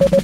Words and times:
Welcome 0.00 0.14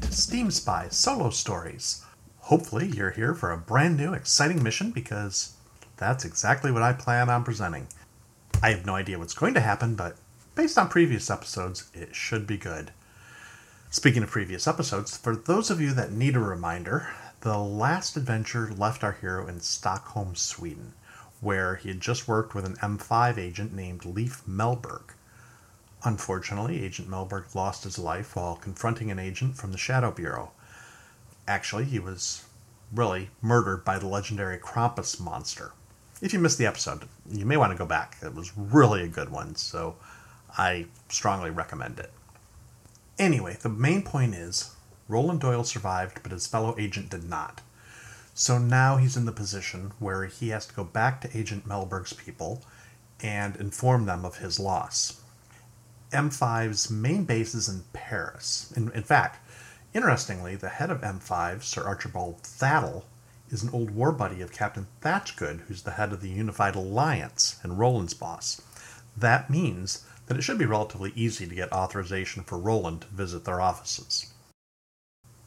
to 0.00 0.12
Steam 0.12 0.52
Spy 0.52 0.86
Solo 0.90 1.30
Stories. 1.30 2.04
Hopefully, 2.38 2.86
you're 2.86 3.10
here 3.10 3.34
for 3.34 3.50
a 3.50 3.56
brand 3.56 3.96
new, 3.96 4.12
exciting 4.12 4.62
mission 4.62 4.92
because 4.92 5.54
that's 5.96 6.24
exactly 6.24 6.70
what 6.70 6.82
I 6.82 6.92
plan 6.92 7.28
on 7.28 7.42
presenting. 7.42 7.88
I 8.62 8.70
have 8.70 8.86
no 8.86 8.94
idea 8.94 9.18
what's 9.18 9.34
going 9.34 9.54
to 9.54 9.60
happen, 9.60 9.96
but 9.96 10.16
based 10.54 10.78
on 10.78 10.88
previous 10.88 11.28
episodes, 11.28 11.90
it 11.92 12.14
should 12.14 12.46
be 12.46 12.56
good. 12.56 12.92
Speaking 13.90 14.22
of 14.22 14.30
previous 14.30 14.68
episodes, 14.68 15.16
for 15.16 15.34
those 15.34 15.70
of 15.70 15.80
you 15.80 15.92
that 15.94 16.12
need 16.12 16.36
a 16.36 16.40
reminder, 16.40 17.08
the 17.40 17.58
last 17.58 18.16
adventure 18.16 18.72
left 18.76 19.04
our 19.04 19.12
hero 19.12 19.46
in 19.46 19.60
Stockholm, 19.60 20.34
Sweden, 20.34 20.94
where 21.40 21.76
he 21.76 21.88
had 21.88 22.00
just 22.00 22.26
worked 22.28 22.54
with 22.54 22.64
an 22.64 22.76
M5 22.76 23.38
agent 23.38 23.72
named 23.72 24.04
Leif 24.04 24.42
Melberg. 24.46 25.14
Unfortunately, 26.04 26.84
Agent 26.84 27.08
Melberg 27.08 27.54
lost 27.54 27.84
his 27.84 27.98
life 27.98 28.36
while 28.36 28.56
confronting 28.56 29.10
an 29.10 29.18
agent 29.18 29.56
from 29.56 29.72
the 29.72 29.78
Shadow 29.78 30.10
Bureau. 30.10 30.52
Actually, 31.48 31.84
he 31.84 31.98
was 31.98 32.44
really 32.92 33.30
murdered 33.42 33.84
by 33.84 33.98
the 33.98 34.06
legendary 34.06 34.58
Krampus 34.58 35.18
monster. 35.18 35.72
If 36.22 36.32
you 36.32 36.38
missed 36.38 36.58
the 36.58 36.66
episode, 36.66 37.08
you 37.28 37.44
may 37.44 37.56
want 37.56 37.72
to 37.72 37.78
go 37.78 37.86
back. 37.86 38.18
It 38.22 38.34
was 38.34 38.56
really 38.56 39.02
a 39.02 39.08
good 39.08 39.30
one, 39.30 39.56
so 39.56 39.96
I 40.56 40.86
strongly 41.08 41.50
recommend 41.50 41.98
it. 41.98 42.12
Anyway, 43.18 43.56
the 43.60 43.68
main 43.68 44.02
point 44.02 44.34
is 44.34 44.75
Roland 45.08 45.40
Doyle 45.40 45.64
survived, 45.64 46.22
but 46.22 46.32
his 46.32 46.46
fellow 46.46 46.74
agent 46.78 47.10
did 47.10 47.28
not. 47.28 47.62
So 48.34 48.58
now 48.58 48.96
he's 48.96 49.16
in 49.16 49.24
the 49.24 49.32
position 49.32 49.92
where 49.98 50.26
he 50.26 50.48
has 50.50 50.66
to 50.66 50.74
go 50.74 50.84
back 50.84 51.20
to 51.20 51.36
Agent 51.36 51.66
Melberg's 51.66 52.12
people 52.12 52.62
and 53.20 53.56
inform 53.56 54.06
them 54.06 54.24
of 54.24 54.38
his 54.38 54.60
loss. 54.60 55.22
M5's 56.12 56.90
main 56.90 57.24
base 57.24 57.54
is 57.54 57.68
in 57.68 57.84
Paris. 57.92 58.72
In, 58.76 58.90
in 58.92 59.02
fact, 59.02 59.38
interestingly, 59.94 60.54
the 60.54 60.68
head 60.68 60.90
of 60.90 61.00
M5, 61.00 61.62
Sir 61.62 61.84
Archibald 61.84 62.42
Thattle, 62.42 63.06
is 63.48 63.62
an 63.62 63.70
old 63.70 63.90
war 63.90 64.12
buddy 64.12 64.40
of 64.40 64.52
Captain 64.52 64.86
Thatchgood, 65.00 65.62
who's 65.66 65.82
the 65.82 65.92
head 65.92 66.12
of 66.12 66.20
the 66.20 66.28
Unified 66.28 66.74
Alliance 66.74 67.58
and 67.62 67.78
Roland's 67.78 68.14
boss. 68.14 68.60
That 69.16 69.50
means 69.50 70.04
that 70.26 70.36
it 70.36 70.42
should 70.42 70.58
be 70.58 70.66
relatively 70.66 71.12
easy 71.14 71.46
to 71.46 71.54
get 71.54 71.72
authorization 71.72 72.42
for 72.42 72.58
Roland 72.58 73.02
to 73.02 73.06
visit 73.08 73.44
their 73.44 73.60
offices. 73.60 74.32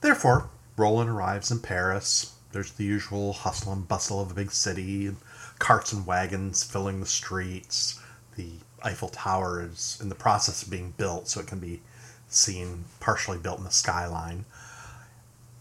Therefore, 0.02 0.50
Roland 0.78 1.09
arrives 1.09 1.52
in 1.52 1.59
Paris. 1.59 2.36
There's 2.52 2.72
the 2.72 2.86
usual 2.86 3.33
hustle 3.33 3.73
and 3.73 3.88
bustle 3.88 4.22
of 4.22 4.31
a 4.31 4.33
big 4.33 4.52
city, 4.52 5.14
carts 5.59 5.92
and 5.92 6.05
wagons 6.05 6.64
filling 6.64 7.00
the 7.00 7.05
streets. 7.05 8.00
The 8.36 8.52
Eiffel 8.81 9.09
Tower 9.09 9.61
is 9.61 9.97
in 10.02 10.09
the 10.09 10.16
process 10.16 10.64
of 10.64 10.70
being 10.70 10.94
built, 10.97 11.27
so 11.27 11.42
it 11.42 11.47
can 11.47 11.59
be 11.59 11.81
seen 12.30 12.86
partially 13.00 13.38
built 13.38 13.58
in 13.58 13.66
the 13.66 13.72
skyline. 13.72 14.45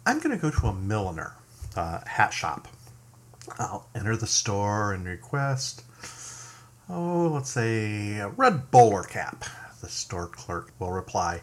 I'm 0.06 0.20
going 0.20 0.30
to 0.30 0.40
go 0.40 0.50
to 0.50 0.68
a 0.68 0.74
milliner, 0.74 1.34
uh, 1.76 2.00
hat 2.06 2.32
shop. 2.32 2.68
I'll 3.58 3.88
enter 3.94 4.16
the 4.16 4.26
store 4.26 4.92
and 4.92 5.04
request, 5.04 5.82
oh, 6.88 7.30
let's 7.34 7.50
say 7.50 8.18
a 8.18 8.28
red 8.28 8.70
bowler 8.70 9.02
cap. 9.02 9.44
The 9.80 9.88
store 9.88 10.28
clerk 10.28 10.72
will 10.78 10.92
reply, 10.92 11.42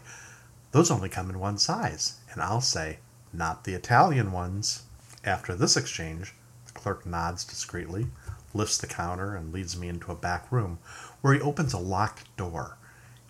those 0.72 0.90
only 0.90 1.08
come 1.08 1.30
in 1.30 1.38
one 1.38 1.58
size. 1.58 2.16
And 2.36 2.44
I'll 2.44 2.60
say, 2.60 2.98
not 3.32 3.64
the 3.64 3.72
Italian 3.72 4.30
ones. 4.30 4.82
After 5.24 5.54
this 5.54 5.74
exchange, 5.74 6.34
the 6.66 6.72
clerk 6.72 7.06
nods 7.06 7.44
discreetly, 7.44 8.08
lifts 8.52 8.76
the 8.76 8.86
counter, 8.86 9.34
and 9.34 9.54
leads 9.54 9.74
me 9.74 9.88
into 9.88 10.12
a 10.12 10.16
back 10.16 10.52
room 10.52 10.78
where 11.22 11.32
he 11.32 11.40
opens 11.40 11.72
a 11.72 11.78
locked 11.78 12.36
door. 12.36 12.76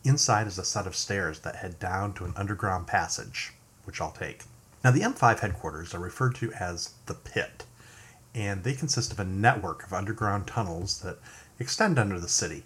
Inside 0.02 0.48
is 0.48 0.58
a 0.58 0.64
set 0.64 0.88
of 0.88 0.96
stairs 0.96 1.38
that 1.40 1.54
head 1.54 1.78
down 1.78 2.14
to 2.14 2.24
an 2.24 2.32
underground 2.34 2.88
passage, 2.88 3.52
which 3.84 4.00
I'll 4.00 4.10
take. 4.10 4.42
Now, 4.82 4.90
the 4.90 5.02
M5 5.02 5.38
headquarters 5.38 5.94
are 5.94 6.00
referred 6.00 6.34
to 6.36 6.52
as 6.54 6.94
the 7.06 7.14
Pit, 7.14 7.64
and 8.34 8.64
they 8.64 8.74
consist 8.74 9.12
of 9.12 9.20
a 9.20 9.24
network 9.24 9.84
of 9.84 9.92
underground 9.92 10.48
tunnels 10.48 11.00
that 11.02 11.18
extend 11.60 11.96
under 11.96 12.18
the 12.18 12.28
city. 12.28 12.64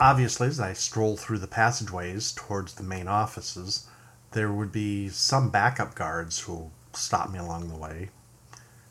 Obviously, 0.00 0.48
as 0.48 0.58
I 0.58 0.72
stroll 0.72 1.16
through 1.16 1.38
the 1.38 1.46
passageways 1.46 2.32
towards 2.32 2.74
the 2.74 2.82
main 2.82 3.06
offices, 3.06 3.86
there 4.32 4.52
would 4.52 4.72
be 4.72 5.08
some 5.08 5.50
backup 5.50 5.94
guards 5.94 6.40
who'll 6.40 6.72
stop 6.92 7.30
me 7.30 7.38
along 7.38 7.68
the 7.68 7.76
way. 7.76 8.10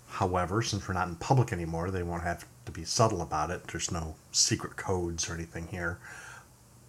However, 0.07 0.61
since 0.61 0.87
we're 0.87 0.93
not 0.93 1.07
in 1.07 1.15
public 1.15 1.53
anymore, 1.53 1.89
they 1.89 2.03
won't 2.03 2.23
have 2.23 2.45
to 2.65 2.71
be 2.71 2.83
subtle 2.83 3.21
about 3.21 3.49
it. 3.49 3.67
There's 3.67 3.91
no 3.91 4.15
secret 4.31 4.75
codes 4.75 5.29
or 5.29 5.33
anything 5.33 5.67
here. 5.67 5.99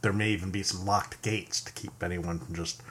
There 0.02 0.12
may 0.12 0.30
even 0.30 0.50
be 0.50 0.62
some 0.62 0.84
locked 0.84 1.22
gates 1.22 1.60
to 1.62 1.72
keep 1.72 2.02
anyone 2.02 2.40
from 2.40 2.54
just 2.54 2.82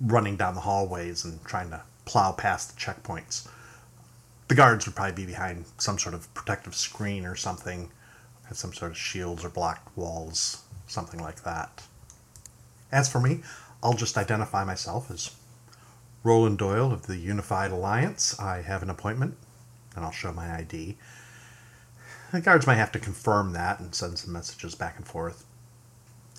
running 0.00 0.36
down 0.36 0.54
the 0.54 0.60
hallways 0.60 1.24
and 1.24 1.44
trying 1.44 1.70
to 1.70 1.82
plow 2.04 2.32
past 2.32 2.74
the 2.74 2.80
checkpoints. 2.80 3.48
The 4.46 4.54
guards 4.54 4.86
would 4.86 4.94
probably 4.94 5.24
be 5.24 5.26
behind 5.26 5.66
some 5.76 5.98
sort 5.98 6.14
of 6.14 6.32
protective 6.34 6.74
screen 6.74 7.26
or 7.26 7.34
something, 7.34 7.90
had 8.46 8.56
some 8.56 8.72
sort 8.72 8.92
of 8.92 8.96
shields 8.96 9.44
or 9.44 9.50
blocked 9.50 9.94
walls, 9.96 10.62
something 10.86 11.20
like 11.20 11.42
that. 11.42 11.82
As 12.90 13.10
for 13.10 13.20
me, 13.20 13.42
I'll 13.82 13.94
just 13.94 14.18
identify 14.18 14.64
myself 14.64 15.10
as 15.10 15.30
Roland 16.24 16.58
Doyle 16.58 16.92
of 16.92 17.06
the 17.06 17.16
Unified 17.16 17.70
Alliance. 17.70 18.38
I 18.40 18.62
have 18.62 18.82
an 18.82 18.90
appointment, 18.90 19.36
and 19.94 20.04
I'll 20.04 20.10
show 20.10 20.32
my 20.32 20.56
ID. 20.56 20.96
The 22.32 22.40
guards 22.40 22.66
might 22.66 22.74
have 22.74 22.92
to 22.92 22.98
confirm 22.98 23.52
that 23.52 23.80
and 23.80 23.94
send 23.94 24.18
some 24.18 24.32
messages 24.32 24.74
back 24.74 24.96
and 24.96 25.06
forth. 25.06 25.44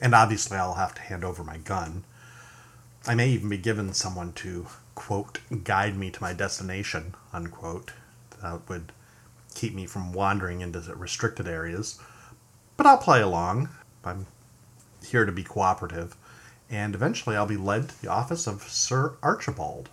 And 0.01 0.13
obviously, 0.13 0.57
I'll 0.57 0.75
have 0.75 0.93
to 0.95 1.01
hand 1.01 1.23
over 1.23 1.43
my 1.43 1.57
gun. 1.57 2.03
I 3.07 3.15
may 3.15 3.29
even 3.29 3.49
be 3.49 3.57
given 3.57 3.93
someone 3.93 4.33
to, 4.33 4.67
quote, 4.95 5.39
guide 5.63 5.97
me 5.97 6.11
to 6.11 6.21
my 6.21 6.33
destination, 6.33 7.15
unquote. 7.33 7.91
That 8.41 8.67
would 8.69 8.91
keep 9.55 9.73
me 9.73 9.85
from 9.85 10.13
wandering 10.13 10.61
into 10.61 10.79
restricted 10.95 11.47
areas. 11.47 11.99
But 12.77 12.85
I'll 12.85 12.97
play 12.97 13.21
along. 13.21 13.69
I'm 14.03 14.27
here 15.05 15.25
to 15.25 15.31
be 15.31 15.43
cooperative. 15.43 16.15
And 16.69 16.93
eventually, 16.93 17.35
I'll 17.35 17.47
be 17.47 17.57
led 17.57 17.89
to 17.89 18.01
the 18.01 18.09
office 18.09 18.47
of 18.47 18.63
Sir 18.63 19.15
Archibald. 19.23 19.89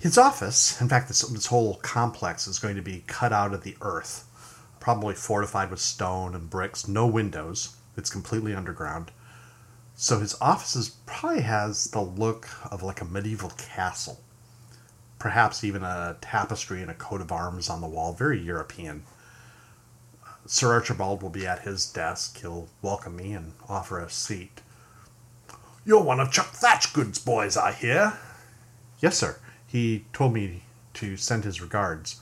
His 0.00 0.16
office, 0.16 0.80
in 0.80 0.88
fact, 0.88 1.08
this, 1.08 1.22
this 1.22 1.46
whole 1.46 1.74
complex 1.76 2.46
is 2.46 2.58
going 2.58 2.76
to 2.76 2.82
be 2.82 3.04
cut 3.06 3.32
out 3.32 3.52
of 3.52 3.62
the 3.62 3.76
earth 3.80 4.26
probably 4.86 5.16
fortified 5.16 5.68
with 5.68 5.80
stone 5.80 6.32
and 6.32 6.48
bricks, 6.48 6.86
no 6.86 7.08
windows. 7.08 7.74
It's 7.96 8.08
completely 8.08 8.54
underground. 8.54 9.10
So 9.96 10.20
his 10.20 10.36
offices 10.40 10.90
probably 11.06 11.42
has 11.42 11.86
the 11.86 12.02
look 12.02 12.48
of 12.70 12.84
like 12.84 13.00
a 13.00 13.04
medieval 13.04 13.50
castle. 13.58 14.20
Perhaps 15.18 15.64
even 15.64 15.82
a 15.82 16.16
tapestry 16.20 16.82
and 16.82 16.90
a 16.92 16.94
coat 16.94 17.20
of 17.20 17.32
arms 17.32 17.68
on 17.68 17.80
the 17.80 17.88
wall, 17.88 18.12
very 18.12 18.40
European. 18.40 19.02
Sir 20.46 20.72
Archibald 20.72 21.20
will 21.20 21.30
be 21.30 21.48
at 21.48 21.62
his 21.62 21.90
desk. 21.90 22.38
He'll 22.38 22.68
welcome 22.80 23.16
me 23.16 23.32
and 23.32 23.54
offer 23.68 23.98
a 23.98 24.08
seat. 24.08 24.60
You're 25.86 26.02
one 26.02 26.18
of 26.18 26.32
Chuck 26.32 26.48
Thatchgood's 26.48 27.20
boys, 27.20 27.56
I 27.56 27.70
hear. 27.70 28.18
Yes, 28.98 29.18
sir. 29.18 29.38
He 29.68 30.04
told 30.12 30.32
me 30.32 30.64
to 30.94 31.16
send 31.16 31.44
his 31.44 31.60
regards. 31.60 32.20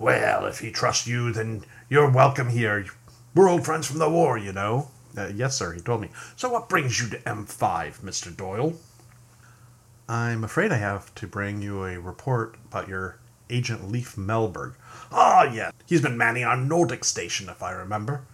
Well, 0.00 0.46
if 0.46 0.58
he 0.58 0.72
trusts 0.72 1.06
you, 1.06 1.30
then 1.30 1.64
you're 1.88 2.10
welcome 2.10 2.48
here. 2.48 2.86
We're 3.32 3.48
old 3.48 3.64
friends 3.64 3.86
from 3.86 4.00
the 4.00 4.10
war, 4.10 4.36
you 4.36 4.52
know. 4.52 4.90
Uh, 5.16 5.30
yes, 5.32 5.56
sir, 5.56 5.72
he 5.74 5.80
told 5.80 6.00
me. 6.00 6.08
So 6.34 6.50
what 6.50 6.68
brings 6.68 7.00
you 7.00 7.08
to 7.10 7.18
M5, 7.18 8.00
Mr. 8.00 8.36
Doyle? 8.36 8.74
I'm 10.08 10.42
afraid 10.42 10.72
I 10.72 10.78
have 10.78 11.14
to 11.14 11.28
bring 11.28 11.62
you 11.62 11.84
a 11.84 12.00
report 12.00 12.56
about 12.64 12.88
your 12.88 13.20
agent 13.48 13.92
Leif 13.92 14.16
Melberg. 14.16 14.74
Ah, 15.12 15.44
yeah. 15.44 15.70
He's 15.86 16.02
been 16.02 16.18
manning 16.18 16.42
our 16.42 16.56
Nordic 16.56 17.04
station, 17.04 17.48
if 17.48 17.62
I 17.62 17.70
remember. 17.70 18.24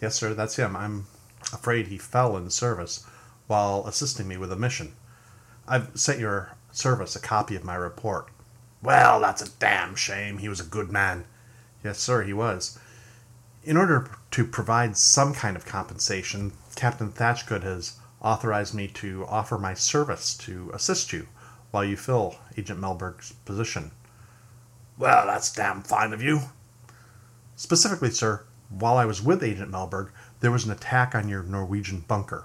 Yes, 0.00 0.14
sir, 0.14 0.34
that's 0.34 0.54
him. 0.54 0.76
I'm 0.76 1.08
afraid 1.52 1.88
he 1.88 1.98
fell 1.98 2.36
in 2.36 2.48
service 2.50 3.04
while 3.50 3.84
assisting 3.84 4.28
me 4.28 4.36
with 4.36 4.52
a 4.52 4.56
mission. 4.56 4.94
I've 5.66 5.90
sent 5.98 6.20
your 6.20 6.52
service 6.70 7.16
a 7.16 7.20
copy 7.20 7.56
of 7.56 7.64
my 7.64 7.74
report. 7.74 8.28
Well, 8.80 9.18
that's 9.18 9.42
a 9.42 9.50
damn 9.58 9.96
shame. 9.96 10.38
He 10.38 10.48
was 10.48 10.60
a 10.60 10.64
good 10.64 10.92
man. 10.92 11.24
Yes, 11.82 11.98
sir, 11.98 12.22
he 12.22 12.32
was. 12.32 12.78
In 13.64 13.76
order 13.76 14.08
to 14.30 14.44
provide 14.44 14.96
some 14.96 15.34
kind 15.34 15.56
of 15.56 15.66
compensation, 15.66 16.52
Captain 16.76 17.10
Thatchgood 17.10 17.64
has 17.64 17.96
authorized 18.22 18.72
me 18.72 18.86
to 18.86 19.26
offer 19.26 19.58
my 19.58 19.74
service 19.74 20.36
to 20.36 20.70
assist 20.72 21.12
you 21.12 21.26
while 21.72 21.84
you 21.84 21.96
fill 21.96 22.36
Agent 22.56 22.80
Melberg's 22.80 23.32
position. 23.44 23.90
Well, 24.96 25.26
that's 25.26 25.52
damn 25.52 25.82
fine 25.82 26.12
of 26.12 26.22
you. 26.22 26.42
Specifically, 27.56 28.12
sir, 28.12 28.44
while 28.68 28.96
I 28.96 29.06
was 29.06 29.20
with 29.20 29.42
Agent 29.42 29.72
Melberg, 29.72 30.10
there 30.38 30.52
was 30.52 30.64
an 30.64 30.70
attack 30.70 31.16
on 31.16 31.28
your 31.28 31.42
Norwegian 31.42 32.04
bunker. 32.06 32.44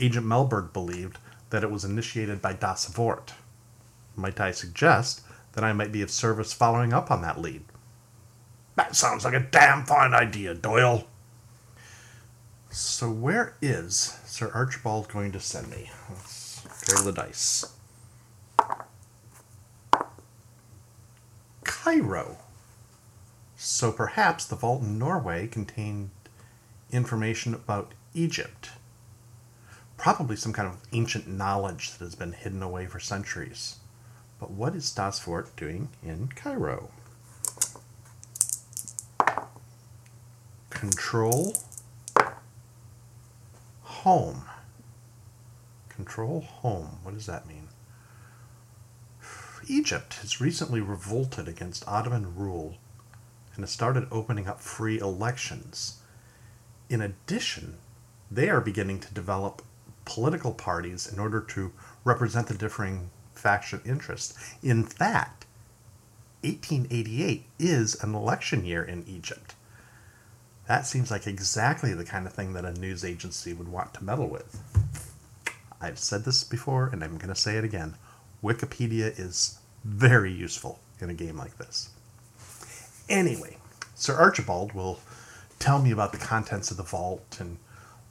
Agent 0.00 0.26
Melberg 0.26 0.72
believed 0.72 1.18
that 1.50 1.62
it 1.62 1.70
was 1.70 1.84
initiated 1.84 2.40
by 2.40 2.52
Das 2.52 2.86
Vort. 2.86 3.34
Might 4.16 4.40
I 4.40 4.50
suggest 4.50 5.22
that 5.52 5.64
I 5.64 5.72
might 5.72 5.92
be 5.92 6.02
of 6.02 6.10
service 6.10 6.52
following 6.52 6.92
up 6.92 7.10
on 7.10 7.22
that 7.22 7.40
lead. 7.40 7.64
That 8.76 8.94
sounds 8.94 9.24
like 9.24 9.34
a 9.34 9.40
damn 9.40 9.84
fine 9.84 10.14
idea, 10.14 10.54
Doyle. 10.54 11.06
So, 12.70 13.10
where 13.10 13.54
is 13.62 14.18
Sir 14.24 14.50
Archibald 14.54 15.08
going 15.08 15.32
to 15.32 15.40
send 15.40 15.70
me? 15.70 15.90
Let's 16.10 16.64
roll 16.92 17.04
the 17.04 17.12
dice. 17.12 17.74
Cairo. 21.64 22.38
So, 23.56 23.90
perhaps 23.90 24.44
the 24.44 24.54
vault 24.54 24.82
in 24.82 24.98
Norway 24.98 25.46
contained 25.48 26.10
information 26.92 27.54
about 27.54 27.94
Egypt. 28.14 28.70
Probably 29.98 30.36
some 30.36 30.52
kind 30.52 30.68
of 30.68 30.80
ancient 30.92 31.26
knowledge 31.26 31.90
that 31.90 32.04
has 32.04 32.14
been 32.14 32.32
hidden 32.32 32.62
away 32.62 32.86
for 32.86 33.00
centuries. 33.00 33.76
But 34.38 34.52
what 34.52 34.74
is 34.74 34.90
Das 34.92 35.18
Vort 35.20 35.54
doing 35.56 35.88
in 36.02 36.28
Cairo? 36.28 36.90
Control 40.70 41.56
home. 43.82 44.44
Control 45.88 46.40
home. 46.40 47.00
What 47.02 47.14
does 47.14 47.26
that 47.26 47.48
mean? 47.48 47.68
Egypt 49.66 50.14
has 50.22 50.40
recently 50.40 50.80
revolted 50.80 51.48
against 51.48 51.86
Ottoman 51.86 52.36
rule 52.36 52.76
and 53.54 53.64
has 53.64 53.70
started 53.70 54.06
opening 54.10 54.46
up 54.46 54.60
free 54.60 54.98
elections. 54.98 56.00
In 56.88 57.00
addition, 57.00 57.78
they 58.30 58.48
are 58.48 58.60
beginning 58.60 59.00
to 59.00 59.12
develop 59.12 59.62
political 60.08 60.52
parties 60.52 61.06
in 61.06 61.18
order 61.18 61.38
to 61.38 61.70
represent 62.02 62.48
the 62.48 62.54
differing 62.54 63.10
faction 63.34 63.80
interests. 63.84 64.56
In 64.62 64.82
fact, 64.82 65.44
1888 66.42 67.44
is 67.58 68.02
an 68.02 68.14
election 68.14 68.64
year 68.64 68.82
in 68.82 69.04
Egypt. 69.06 69.54
That 70.66 70.86
seems 70.86 71.10
like 71.10 71.26
exactly 71.26 71.92
the 71.92 72.06
kind 72.06 72.26
of 72.26 72.32
thing 72.32 72.54
that 72.54 72.64
a 72.64 72.72
news 72.72 73.04
agency 73.04 73.52
would 73.52 73.68
want 73.68 73.92
to 73.94 74.04
meddle 74.04 74.28
with. 74.28 74.62
I've 75.78 75.98
said 75.98 76.24
this 76.24 76.42
before 76.42 76.88
and 76.90 77.04
I'm 77.04 77.18
going 77.18 77.28
to 77.28 77.40
say 77.40 77.56
it 77.56 77.64
again. 77.64 77.94
Wikipedia 78.42 79.18
is 79.18 79.58
very 79.84 80.32
useful 80.32 80.80
in 81.00 81.10
a 81.10 81.14
game 81.14 81.36
like 81.36 81.58
this. 81.58 81.90
Anyway, 83.10 83.58
Sir 83.94 84.14
Archibald 84.14 84.72
will 84.72 85.00
tell 85.58 85.82
me 85.82 85.90
about 85.90 86.12
the 86.12 86.18
contents 86.18 86.70
of 86.70 86.78
the 86.78 86.82
vault 86.82 87.36
and 87.40 87.58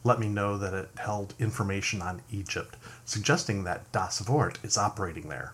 let 0.08 0.20
me 0.20 0.30
know 0.30 0.58
that 0.58 0.74
it 0.74 0.90
held 0.96 1.34
information 1.38 2.02
on 2.02 2.22
Egypt, 2.32 2.78
suggesting 3.04 3.66
that 3.66 3.92
Das 3.92 4.20
Vort 4.20 4.58
is 4.64 4.78
operating 4.78 5.28
there. 5.28 5.54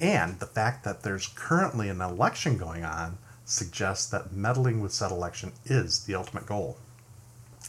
And 0.00 0.38
the 0.38 0.46
fact 0.46 0.84
that 0.84 1.02
there's 1.02 1.26
currently 1.26 1.88
an 1.88 2.00
election 2.00 2.56
going 2.56 2.84
on 2.84 3.18
suggests 3.44 4.08
that 4.10 4.32
meddling 4.32 4.80
with 4.80 4.92
said 4.92 5.10
election 5.10 5.52
is 5.64 6.04
the 6.04 6.14
ultimate 6.14 6.46
goal. 6.46 6.78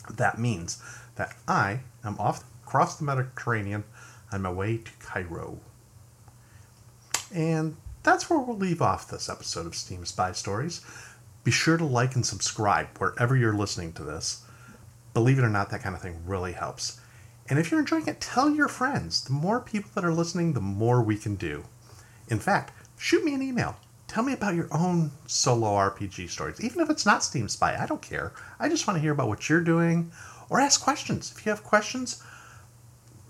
That 0.09 0.37
means 0.37 0.81
that 1.15 1.35
I 1.47 1.79
am 2.03 2.15
off 2.19 2.43
across 2.63 2.97
the 2.97 3.05
Mediterranean 3.05 3.83
on 4.31 4.43
my 4.43 4.51
way 4.51 4.77
to 4.77 4.91
Cairo. 4.99 5.57
And 7.33 7.75
that's 8.03 8.29
where 8.29 8.39
we'll 8.39 8.57
leave 8.57 8.81
off 8.81 9.09
this 9.09 9.29
episode 9.29 9.65
of 9.65 9.75
Steam 9.75 10.05
Spy 10.05 10.31
Stories. 10.33 10.81
Be 11.43 11.51
sure 11.51 11.77
to 11.77 11.85
like 11.85 12.13
and 12.13 12.25
subscribe 12.25 12.97
wherever 12.99 13.35
you're 13.35 13.53
listening 13.53 13.93
to 13.93 14.03
this. 14.03 14.43
Believe 15.13 15.39
it 15.39 15.43
or 15.43 15.49
not, 15.49 15.69
that 15.71 15.81
kind 15.81 15.95
of 15.95 16.01
thing 16.01 16.21
really 16.25 16.53
helps. 16.53 16.99
And 17.47 17.57
if 17.57 17.71
you're 17.71 17.79
enjoying 17.79 18.07
it, 18.07 18.21
tell 18.21 18.49
your 18.49 18.67
friends. 18.67 19.23
The 19.23 19.33
more 19.33 19.59
people 19.59 19.91
that 19.95 20.05
are 20.05 20.13
listening, 20.13 20.53
the 20.53 20.61
more 20.61 21.01
we 21.01 21.17
can 21.17 21.35
do. 21.35 21.63
In 22.27 22.39
fact, 22.39 22.73
shoot 22.97 23.23
me 23.23 23.33
an 23.33 23.41
email 23.41 23.77
Tell 24.09 24.23
me 24.23 24.33
about 24.33 24.55
your 24.55 24.67
own 24.71 25.11
solo 25.27 25.67
RPG 25.67 26.31
stories, 26.31 26.59
even 26.59 26.81
if 26.81 26.89
it's 26.89 27.05
not 27.05 27.23
Steam 27.23 27.47
Spy. 27.47 27.77
I 27.79 27.85
don't 27.85 28.01
care. 28.01 28.33
I 28.59 28.67
just 28.67 28.87
want 28.87 28.97
to 28.97 29.01
hear 29.01 29.11
about 29.11 29.27
what 29.27 29.47
you're 29.47 29.61
doing 29.61 30.11
or 30.49 30.59
ask 30.59 30.81
questions. 30.81 31.31
If 31.31 31.45
you 31.45 31.51
have 31.51 31.63
questions, 31.63 32.21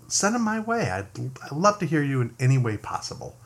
send 0.08 0.34
them 0.34 0.42
my 0.42 0.58
way. 0.58 0.90
I'd, 0.90 1.06
I'd 1.44 1.52
love 1.52 1.78
to 1.80 1.86
hear 1.86 2.02
you 2.02 2.22
in 2.22 2.34
any 2.40 2.56
way 2.56 2.78
possible. 2.78 3.36